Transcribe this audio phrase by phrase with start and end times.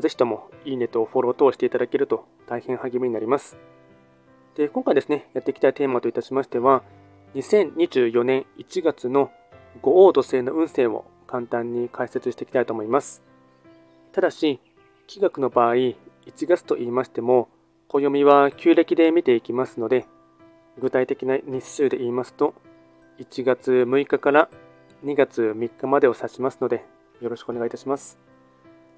[0.00, 3.56] ぜひともいいねとフォロー等をしていただけると大変励みになります。
[4.56, 6.82] で、今回ですね、やっていきたいテーマといたしましては、
[7.34, 9.30] 2024年1月の
[9.82, 13.22] 五王土星の運勢を簡単に解説していきたいと思います。
[14.12, 14.60] ただし、
[15.06, 15.96] 気学の場合、1
[16.46, 17.48] 月と言いましても、
[17.88, 20.06] 暦は旧暦で見ていきますので、
[20.78, 22.54] 具体的な日数で言いますと、
[23.18, 24.48] 1月6日から
[25.04, 26.84] 2月3日までを指しますので、
[27.20, 28.18] よろしくお願いいたします。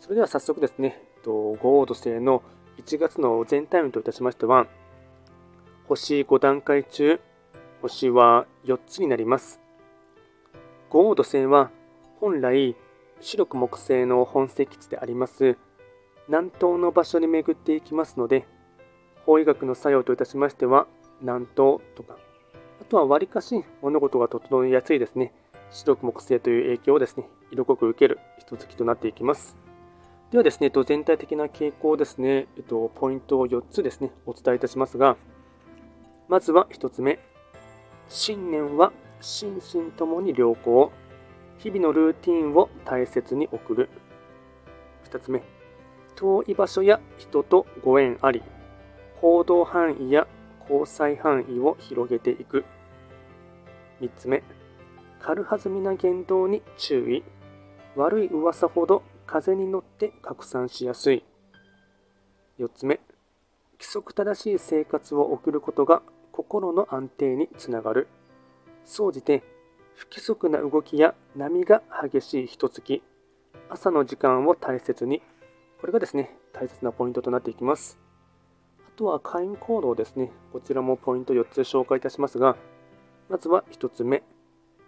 [0.00, 2.42] それでは早速ですね、えっと五王土星の
[2.78, 4.66] 1月の全体運といたしましては、
[5.88, 7.20] 星5段階中、
[7.82, 9.60] 星は4つになります。
[10.90, 11.70] 五王土星は
[12.20, 12.76] 本来、
[13.20, 15.56] 白く木星の本石地であります
[16.28, 18.46] 南東の場所に巡っていきますので、
[19.24, 20.86] 法医学の作用といたしましては、
[21.20, 22.16] 南東とか、
[22.80, 25.32] あとは割かし物事が整いやすいですね、
[25.70, 29.56] 白く木星という影響をですね、色濃く受ける一月となっていきます。
[30.30, 35.16] ではですね、全体的な傾向ですね、えっと、ポイントを4つですね、お伝えいたしますが、
[36.28, 37.20] まずは1つ目、
[38.08, 40.90] 新年は心身ともに良好、
[41.58, 43.88] 日々のルーティンを大切に送る。
[45.08, 45.44] 2つ目、
[46.16, 48.42] 遠い場所や人とご縁あり、
[49.20, 50.26] 行動範囲や
[50.68, 52.64] 交際範囲を広げていく。
[54.00, 54.42] 3つ目、
[55.20, 57.22] 軽はずみな言動に注意。
[57.94, 61.24] 悪い噂ほど風に乗って拡散しやすい。
[62.58, 63.00] 4つ目、
[63.74, 68.08] 規則正しい生活を送ることが心の安定につながる。
[68.84, 69.42] 総じて、
[69.94, 73.02] 不規則な動きや波が激しい一月、
[73.68, 75.22] 朝の時間を大切に。
[75.80, 77.98] これがですね、大切なポイントとなっていきます。
[78.86, 80.30] あとは会員行動ですね。
[80.52, 82.56] こちらもポイント4つ紹介いたしますが、
[83.28, 84.22] まずは1つ目、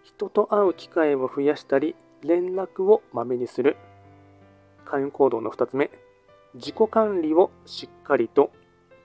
[0.02, 3.76] 人と会う機会を増やしたり、連絡をまめにする。
[4.88, 5.90] 会員行動の2つ目、
[6.54, 8.50] 自己管理をしっかりと、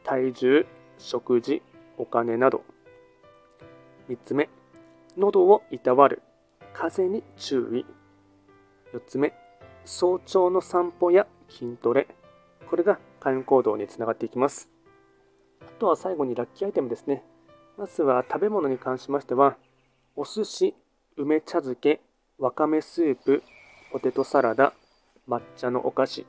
[0.05, 0.65] 体重、
[0.97, 1.61] 食事、
[1.97, 2.63] お金など。
[4.09, 4.49] 3つ目、
[5.17, 6.21] 喉をいたわる、
[6.73, 7.85] 風邪に注意。
[8.95, 9.33] 4つ目、
[9.83, 12.07] 早朝の散歩や筋トレ。
[12.69, 14.69] これが会員行動につながっていきます。
[15.61, 17.23] あとは最後にラッキーアイテムですね。
[17.77, 19.57] まずは食べ物に関しましては、
[20.15, 20.75] お寿司、
[21.17, 22.01] 梅茶漬け、
[22.37, 23.43] わかめスープ、
[23.91, 24.73] ポテトサラダ、
[25.27, 26.25] 抹茶のお菓子。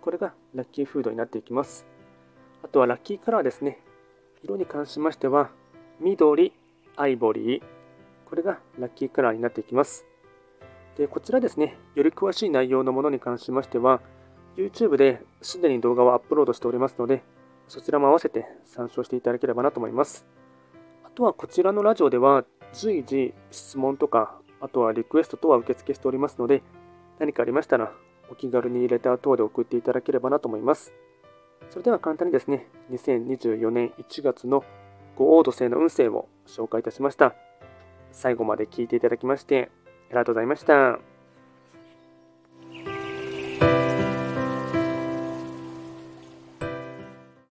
[0.00, 1.86] これがラッキーフードになっていきます。
[2.62, 3.80] あとはラッキーカラーですね。
[4.42, 5.50] 色に関しましては、
[6.00, 6.52] 緑、
[6.96, 7.62] アイボリー。
[8.28, 10.06] これがラッキーカラーになっていきます。
[10.96, 14.00] で、こちらですね、より詳しい内容のものに関しましては、
[14.56, 17.22] YouTube ですでに動画をアップロードしておりますので、
[17.68, 20.26] そちらも合わせて参照していただければなと思います。
[21.04, 26.62] あとはこちらのラジオでは随時質問とか、あとはリクエスト等は受付しておりますので、
[27.18, 27.92] 何かありましたら
[28.30, 30.92] お気軽にレター等で送っていただければなと思います。
[31.70, 34.64] それでは簡単にですね、2024年1月の
[35.16, 37.34] 五王土星の運勢を紹介いたしました。
[38.12, 39.70] 最後まで聞いていただきまして、
[40.08, 41.15] ありがとうございました。